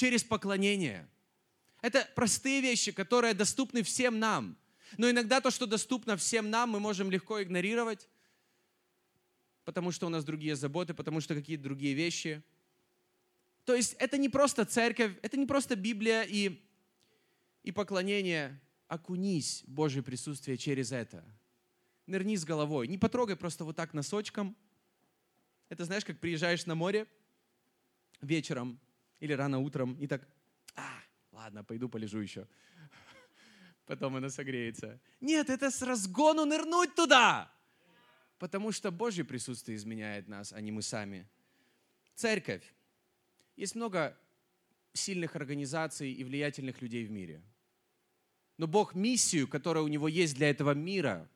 [0.00, 1.06] через поклонение.
[1.82, 4.56] Это простые вещи, которые доступны всем нам.
[4.96, 8.08] Но иногда то, что доступно всем нам, мы можем легко игнорировать,
[9.66, 12.42] потому что у нас другие заботы, потому что какие-то другие вещи.
[13.66, 16.58] То есть это не просто церковь, это не просто Библия и,
[17.62, 18.58] и поклонение.
[18.88, 21.22] Окунись в Божье присутствие через это.
[22.06, 22.88] Нырни с головой.
[22.88, 24.56] Не потрогай просто вот так носочком.
[25.68, 27.06] Это знаешь, как приезжаешь на море
[28.22, 28.80] вечером
[29.20, 30.26] или рано утром и так,
[30.74, 30.88] а,
[31.32, 32.46] ладно, пойду полежу еще
[33.86, 35.00] потом она согреется.
[35.20, 37.52] Нет, это с разгону нырнуть туда.
[38.38, 41.28] Потому что Божье присутствие изменяет нас, а не мы сами.
[42.14, 42.62] Церковь.
[43.56, 44.16] Есть много
[44.92, 47.42] сильных организаций и влиятельных людей в мире.
[48.56, 51.28] Но Бог миссию, которая у Него есть для этого мира,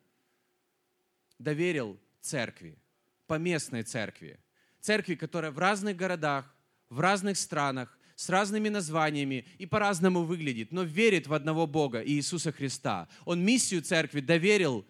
[1.38, 2.78] доверил церкви,
[3.26, 4.38] поместной церкви.
[4.80, 6.53] Церкви, которая в разных городах,
[6.88, 12.52] в разных странах, с разными названиями и по-разному выглядит, но верит в одного Бога, Иисуса
[12.52, 13.08] Христа.
[13.24, 14.86] Он миссию церкви доверил,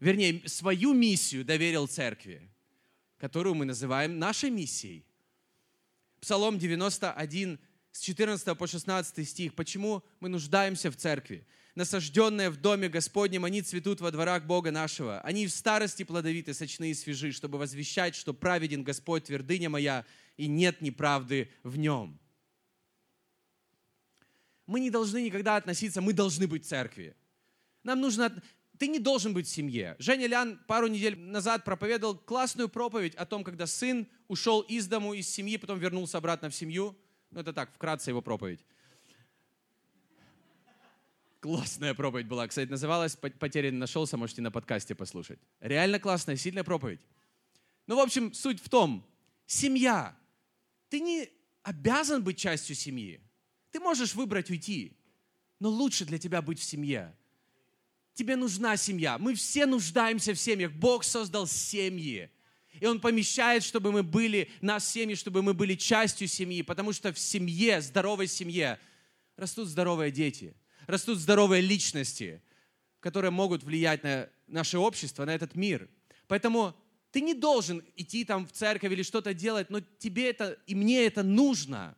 [0.00, 2.50] вернее, свою миссию доверил церкви,
[3.18, 5.06] которую мы называем нашей миссией.
[6.20, 7.58] Псалом 91,
[7.90, 9.54] с 14 по 16 стих.
[9.54, 11.46] Почему мы нуждаемся в церкви?
[11.74, 15.20] насажденные в доме Господнем, они цветут во дворах Бога нашего.
[15.20, 20.04] Они в старости плодовиты, сочные и свежи, чтобы возвещать, что праведен Господь, твердыня моя,
[20.36, 22.18] и нет неправды в нем
[24.72, 27.14] мы не должны никогда относиться, мы должны быть в церкви.
[27.82, 28.32] Нам нужно...
[28.78, 29.94] Ты не должен быть в семье.
[29.98, 35.12] Женя Лян пару недель назад проповедовал классную проповедь о том, когда сын ушел из дому,
[35.12, 36.96] из семьи, потом вернулся обратно в семью.
[37.30, 38.64] Ну, это так, вкратце его проповедь.
[41.40, 42.48] Классная проповедь была.
[42.48, 45.38] Кстати, называлась «Потерянный нашелся», можете на подкасте послушать.
[45.60, 47.00] Реально классная, сильная проповедь.
[47.86, 49.04] Ну, в общем, суть в том,
[49.46, 50.16] семья.
[50.92, 51.30] Ты не
[51.62, 53.18] обязан быть частью семьи.
[53.70, 54.92] Ты можешь выбрать уйти,
[55.58, 57.16] но лучше для тебя быть в семье.
[58.12, 59.16] Тебе нужна семья.
[59.16, 60.70] Мы все нуждаемся в семьях.
[60.72, 62.30] Бог создал семьи.
[62.78, 66.60] И Он помещает, чтобы мы были, нас семьи, чтобы мы были частью семьи.
[66.60, 68.78] Потому что в семье, здоровой семье,
[69.38, 70.54] растут здоровые дети,
[70.86, 72.42] растут здоровые личности,
[73.00, 75.88] которые могут влиять на наше общество, на этот мир.
[76.28, 76.76] Поэтому
[77.12, 81.04] ты не должен идти там в церковь или что-то делать, но тебе это и мне
[81.04, 81.94] это нужно.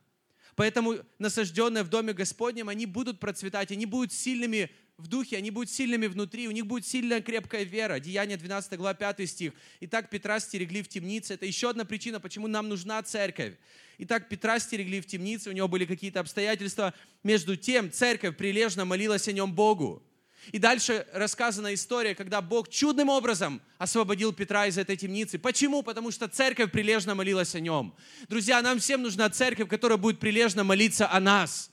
[0.55, 5.69] Поэтому насажденные в Доме Господнем, они будут процветать, они будут сильными в духе, они будут
[5.69, 7.99] сильными внутри, у них будет сильная крепкая вера.
[7.99, 9.53] Деяние 12 глава 5 стих.
[9.81, 11.33] Итак, Петра стерегли в темнице.
[11.33, 13.55] Это еще одна причина, почему нам нужна церковь.
[13.97, 16.93] Итак, Петра стерегли в темнице, у него были какие-то обстоятельства.
[17.23, 20.03] Между тем, церковь прилежно молилась о нем Богу.
[20.51, 25.39] И дальше рассказана история, когда Бог чудным образом освободил Петра из этой темницы.
[25.39, 25.83] Почему?
[25.83, 27.95] Потому что церковь прилежно молилась о нем.
[28.27, 31.71] Друзья, нам всем нужна церковь, которая будет прилежно молиться о нас.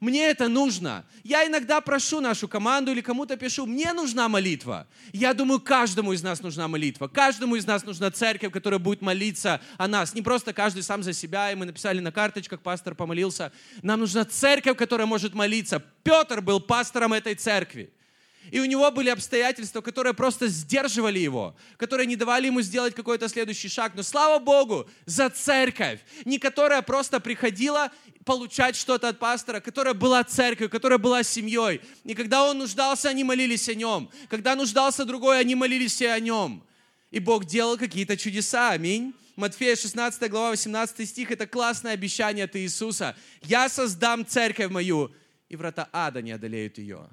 [0.00, 1.04] Мне это нужно.
[1.24, 4.86] Я иногда прошу нашу команду или кому-то пишу, мне нужна молитва.
[5.12, 7.08] Я думаю, каждому из нас нужна молитва.
[7.08, 10.14] Каждому из нас нужна церковь, которая будет молиться о нас.
[10.14, 13.52] Не просто каждый сам за себя, и мы написали на карточках, пастор помолился.
[13.82, 15.82] Нам нужна церковь, которая может молиться.
[16.02, 17.92] Петр был пастором этой церкви.
[18.50, 23.28] И у него были обстоятельства, которые просто сдерживали его, которые не давали ему сделать какой-то
[23.28, 23.92] следующий шаг.
[23.94, 27.92] Но слава Богу за церковь, не которая просто приходила
[28.24, 31.80] получать что-то от пастора, которая была церковью, которая была семьей.
[32.04, 34.10] И когда он нуждался, они молились о нем.
[34.28, 36.64] Когда нуждался другой, они молились и о нем.
[37.10, 38.70] И Бог делал какие-то чудеса.
[38.70, 39.14] Аминь.
[39.36, 43.16] Матфея 16 глава 18 стих– это классное обещание от Иисуса.
[43.42, 45.14] «Я создам церковь мою,
[45.48, 47.08] и врата ада не одолеют ее».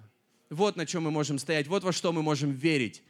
[0.50, 3.04] Вот на чем мы можем стоять, вот во что мы можем верить.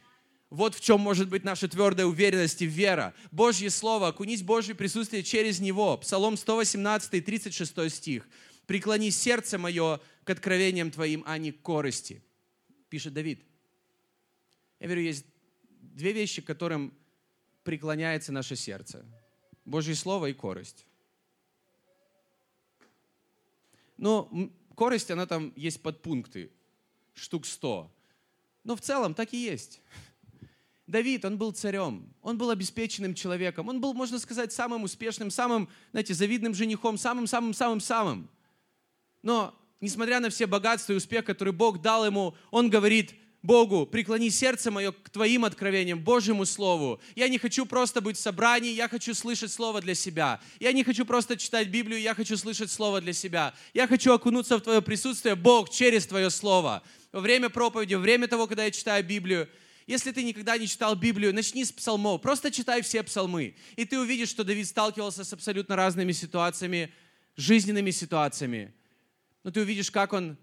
[0.50, 3.14] Вот в чем может быть наша твердая уверенность и вера.
[3.30, 5.96] Божье Слово, окунись Божье присутствие через Него.
[5.98, 8.28] Псалом 118, 36 стих.
[8.66, 12.22] «Преклони сердце мое к откровениям Твоим, а не к корости»,
[12.88, 13.42] пишет Давид.
[14.80, 15.24] Я верю, есть
[15.80, 16.94] две вещи, к которым
[17.62, 19.04] преклоняется наше сердце.
[19.64, 20.86] Божье Слово и корость.
[23.96, 24.30] Но
[24.74, 26.50] корость, она там есть подпункты
[27.18, 27.90] штук сто.
[28.64, 29.80] Но в целом так и есть.
[30.86, 35.68] Давид, он был царем, он был обеспеченным человеком, он был, можно сказать, самым успешным, самым,
[35.90, 38.30] знаете, завидным женихом, самым-самым-самым-самым.
[39.22, 44.30] Но, несмотря на все богатства и успех, который Бог дал ему, он говорит, Богу, преклони
[44.30, 47.00] сердце мое к Твоим откровениям, Божьему Слову.
[47.14, 50.40] Я не хочу просто быть в собрании, я хочу слышать Слово для себя.
[50.58, 53.54] Я не хочу просто читать Библию, я хочу слышать Слово для себя.
[53.74, 56.82] Я хочу окунуться в Твое присутствие, Бог, через Твое Слово.
[57.12, 59.48] Во время проповеди, во время того, когда я читаю Библию,
[59.86, 62.20] если ты никогда не читал Библию, начни с псалмов.
[62.20, 63.56] Просто читай все псалмы.
[63.76, 66.92] И ты увидишь, что Давид сталкивался с абсолютно разными ситуациями,
[67.36, 68.74] жизненными ситуациями.
[69.44, 70.36] Но ты увидишь, как он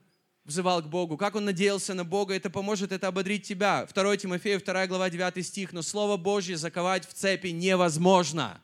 [0.45, 3.87] взывал к Богу, как он надеялся на Бога, это поможет это ободрить тебя.
[3.93, 5.73] 2 Тимофея, 2 глава, 9 стих.
[5.73, 8.61] «Но Слово Божье заковать в цепи невозможно».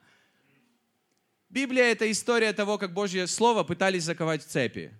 [1.49, 4.93] Библия– это история того, как Божье Слово пытались заковать в цепи.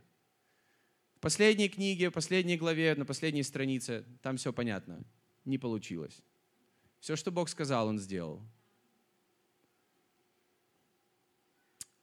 [1.22, 5.04] Последней книге, в последней главе, на последней странице, там все понятно.
[5.46, 6.22] Не получилось.
[7.00, 8.42] Все, что Бог сказал, Он сделал.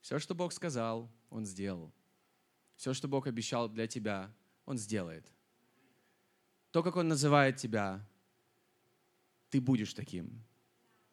[0.01, 1.93] Все, что Бог сказал, Он сделал.
[2.77, 4.33] Все, что Бог обещал для тебя,
[4.65, 5.27] он сделает.
[6.71, 8.07] То, как Он называет тебя,
[9.51, 10.45] ты будешь таким.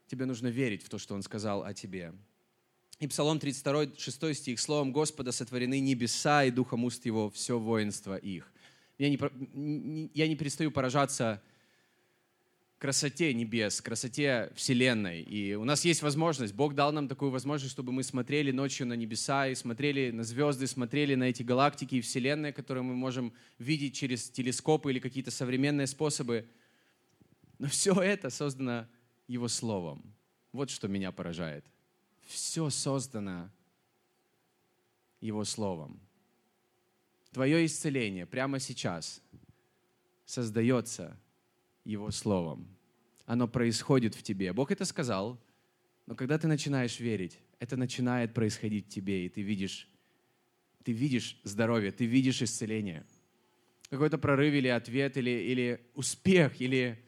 [0.06, 2.14] Тебе нужно верить в то, что Он сказал о тебе.
[3.00, 4.60] И Псалом 32, 6 стих.
[4.60, 8.52] «Словом Господа сотворены небеса, и духом уст Его все воинство их».
[8.98, 11.42] Я не, я не перестаю поражаться
[12.78, 15.22] красоте небес, красоте Вселенной.
[15.22, 18.94] И у нас есть возможность, Бог дал нам такую возможность, чтобы мы смотрели ночью на
[18.94, 23.96] небеса и смотрели на звезды, смотрели на эти галактики и Вселенные, которые мы можем видеть
[23.96, 26.48] через телескопы или какие-то современные способы.
[27.58, 28.88] Но все это создано
[29.28, 30.14] Его Словом.
[30.52, 31.66] Вот что меня поражает.
[32.26, 33.50] Все создано
[35.22, 36.00] Его Словом.
[37.32, 39.22] Твое исцеление прямо сейчас
[40.26, 41.20] создается
[41.84, 42.68] его Словом.
[43.26, 44.54] Оно происходит в тебе.
[44.54, 45.40] Бог это сказал,
[46.06, 49.88] но когда ты начинаешь верить, это начинает происходить в тебе, и ты видишь,
[50.84, 53.06] ты видишь здоровье, ты видишь исцеление.
[53.90, 57.00] Какой-то прорыв или ответ, или, или успех, или,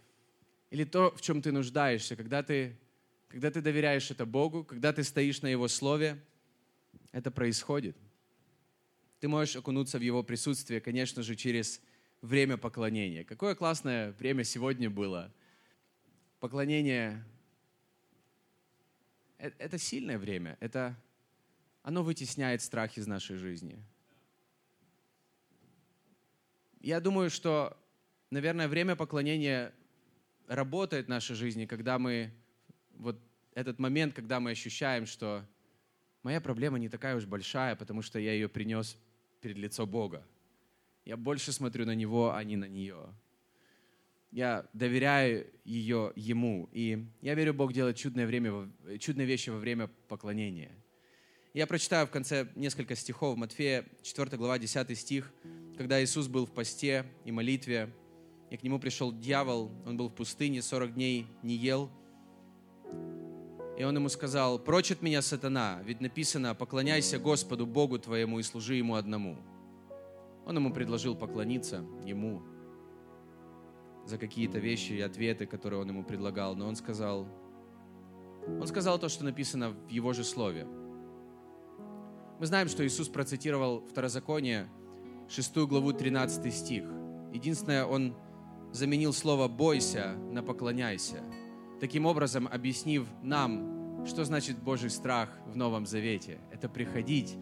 [0.70, 2.16] или то, в чем ты нуждаешься.
[2.16, 2.78] Когда ты,
[3.28, 6.24] когда ты доверяешь это Богу, когда ты стоишь на Его Слове,
[7.12, 7.98] это происходит.
[9.20, 11.82] Ты можешь окунуться в Его присутствие, конечно же, через
[12.22, 13.24] время поклонения.
[13.24, 15.34] Какое классное время сегодня было.
[16.40, 17.24] Поклонение
[19.38, 20.58] э,– это сильное время.
[20.60, 20.96] Это,
[21.84, 23.84] оно вытесняет страх из нашей жизни.
[26.80, 27.76] Я думаю, что,
[28.30, 29.74] наверное, время поклонения
[30.48, 32.32] работает в нашей жизни, когда мы,
[32.98, 33.20] вот
[33.54, 35.46] этот момент, когда мы ощущаем, что
[36.24, 38.98] моя проблема не такая уж большая, потому что я ее принес
[39.42, 40.26] перед лицо Бога.
[41.06, 43.14] Я больше смотрю на него, а не на нее.
[44.32, 46.70] Я доверяю ее ему.
[46.74, 50.72] И я верю, Бог делает чудное, время, чудные вещи во время поклонения.
[51.54, 53.38] Я прочитаю в конце несколько стихов.
[53.38, 55.32] Матфея 4 глава 10 стих.
[55.78, 57.90] Когда Иисус был в посте и молитве,
[58.52, 61.90] и к нему пришел дьявол, он был в пустыне 40 дней, не ел.
[63.78, 68.44] И он ему сказал, «Прочь от меня, сатана, ведь написано, поклоняйся Господу Богу твоему и
[68.44, 69.38] служи Ему одному».
[70.46, 72.42] Он ему предложил поклониться ему
[74.06, 77.28] за какие-то вещи и ответы, которые он ему предлагал, но он сказал,
[78.48, 80.66] он сказал то, что написано в его же слове.
[82.40, 84.70] Мы знаем, что Иисус процитировал Второзаконие,
[85.30, 86.86] 6 главу, 13 стих.
[87.34, 88.16] Единственное, он
[88.72, 91.22] заменил слово «бойся» на «поклоняйся»,
[91.80, 96.40] таким образом объяснив нам, что значит Божий страх в Новом Завете.
[96.52, 97.36] Это приходить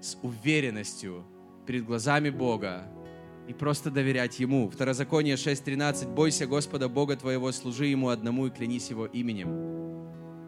[0.00, 1.24] с уверенностью
[1.66, 2.84] перед глазами Бога
[3.48, 4.70] и просто доверять Ему.
[4.70, 6.14] Второзаконие 6.13.
[6.14, 9.70] «Бойся Господа Бога твоего, служи Ему одному и клянись Его именем».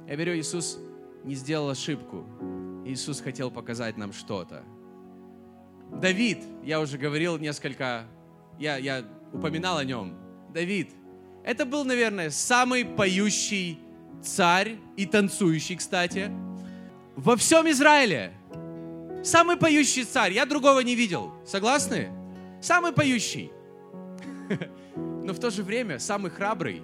[0.06, 0.78] Я верю, Иисус
[1.24, 2.24] не сделал ошибку.
[2.84, 4.64] Иисус хотел показать нам что-то.
[6.00, 8.06] Давид, я уже говорил несколько,
[8.58, 10.16] я, я упоминал о нем.
[10.52, 10.90] Давид,
[11.44, 13.78] это был, наверное, самый поющий
[14.22, 16.30] царь и танцующий, кстати,
[17.16, 18.32] во всем Израиле.
[19.24, 20.32] Самый поющий царь.
[20.32, 21.32] Я другого не видел.
[21.46, 22.10] Согласны?
[22.60, 23.52] Самый поющий.
[24.96, 26.82] Но в то же время самый храбрый,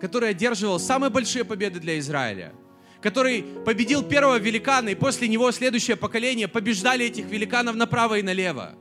[0.00, 2.52] который одерживал самые большие победы для Израиля,
[3.00, 8.74] который победил первого великана, и после него следующее поколение побеждали этих великанов направо и налево.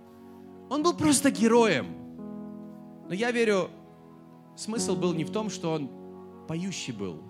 [0.69, 1.87] Он был просто героем.
[3.07, 3.69] Но я верю,
[4.61, 5.89] смысл был не в том, что он
[6.47, 7.21] поющий был.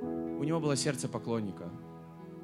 [0.00, 1.70] У него было сердце поклонника–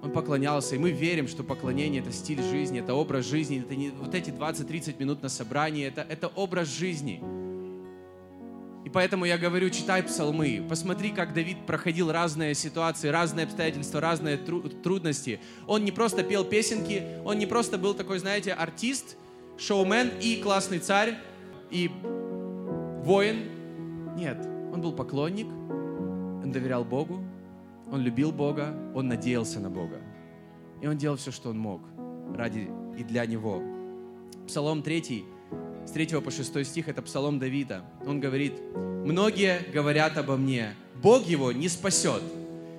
[0.03, 3.91] он поклонялся, и мы верим, что поклонение— это стиль жизни, это образ жизни, это не
[3.91, 7.23] вот эти 20-30 минут на собрании, это, это образ жизни.
[8.83, 14.39] И поэтому я говорю, читай псалмы, посмотри, как Давид проходил разные ситуации, разные обстоятельства, разные
[14.39, 15.39] тру- трудности.
[15.67, 19.19] Он не просто пел песенки, он не просто был такой, знаете, артист,
[19.59, 21.19] шоумен и классный царь,
[21.71, 21.91] и
[23.05, 23.60] воин.
[24.17, 24.39] Нет,
[24.73, 27.23] он был поклонник, он доверял Богу,
[27.91, 29.99] он любил Бога, он надеялся на Бога.
[30.81, 31.83] И он делал все, что он мог
[32.35, 33.63] ради и для Него.
[34.47, 35.25] Псалом 3,
[35.87, 37.85] с 3 по 6 стих, это псалом Давида.
[38.07, 42.23] Он говорит, «Многие говорят обо мне, Бог его не спасет,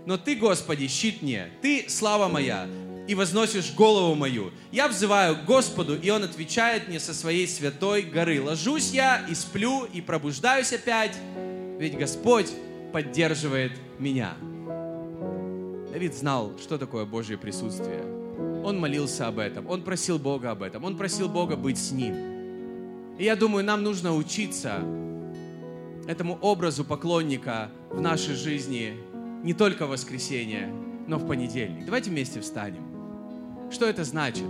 [0.06, 2.68] но Ты, Господи, щит мне, Ты слава моя,
[3.08, 4.52] и возносишь голову мою.
[4.72, 8.42] Я взываю к Господу, и Он отвечает мне со своей святой горы.
[8.42, 11.18] Ложусь я и сплю, и пробуждаюсь опять,
[11.80, 12.52] ведь Господь
[12.94, 14.36] поддерживает меня.
[15.92, 18.04] Давид знал, что такое Божье присутствие.
[18.64, 22.16] Он молился об этом, он просил Бога об этом, он просил Бога быть с ним.
[23.18, 24.82] И я думаю, нам нужно учиться
[26.08, 28.94] этому образу поклонника в нашей жизни
[29.44, 30.72] не только в воскресенье,
[31.08, 31.86] но в понедельник.
[31.86, 32.91] Давайте вместе встанем.
[33.72, 34.44] Что это значит?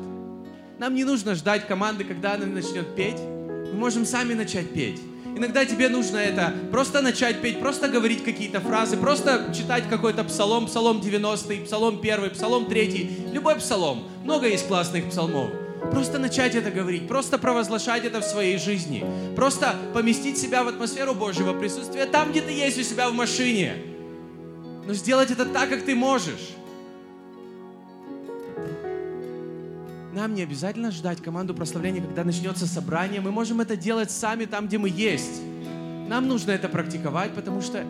[0.80, 3.20] Нам не нужно ждать команды, когда она начнет петь.
[3.20, 5.00] Мы можем сами начать петь.
[5.38, 10.66] Иногда тебе нужно это просто начать петь, просто говорить какие-то фразы, просто читать какой-то псалом,
[10.66, 14.04] псалом 90, псалом 1, псалом 3, любой псалом.
[14.24, 15.52] Много есть классных псалмов.
[15.92, 19.06] Просто начать это говорить, просто провозглашать это в своей жизни.
[19.36, 23.76] Просто поместить себя в атмосферу Божьего присутствия там, где ты есть у себя в машине.
[24.86, 26.56] Но сделать это так, как ты можешь.
[30.14, 33.22] Нам не обязательно ждать команду прославления, когда начнется собрание.
[33.22, 35.42] Мы можем это делать сами там, где мы есть.
[36.10, 37.86] Нам нужно это практиковать, потому что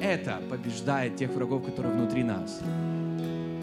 [0.00, 2.60] это побеждает тех врагов, которые внутри нас.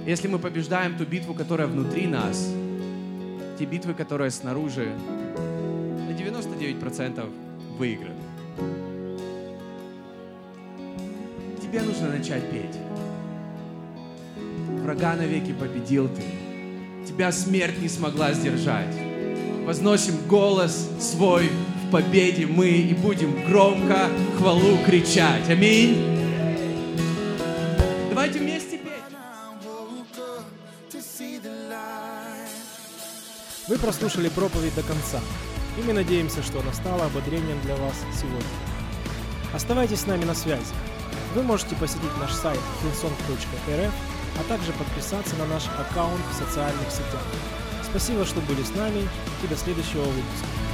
[0.05, 2.47] Если мы побеждаем ту битву, которая внутри нас,
[3.57, 4.93] те битвы, которые снаружи,
[6.07, 7.28] на 99%
[7.80, 8.13] выиграны.
[11.59, 12.78] Тебе нужно начать петь.
[14.84, 16.45] Врага навеки победил ты
[17.06, 18.93] тебя смерть не смогла сдержать.
[19.66, 21.49] Возносим голос свой
[21.86, 25.49] в победе мы и будем громко хвалу кричать.
[25.49, 25.97] Аминь.
[28.10, 28.91] Давайте вместе петь.
[33.68, 35.20] Вы прослушали проповедь до конца,
[35.80, 38.41] и мы надеемся, что она стала ободрением для вас сегодня.
[39.53, 40.74] Оставайтесь с нами на связи.
[41.34, 43.91] Вы можете посетить наш сайт hillsong.rf
[44.38, 47.24] а также подписаться на наш аккаунт в социальных сетях.
[47.84, 49.08] Спасибо, что были с нами
[49.44, 50.64] и до следующего выпуска.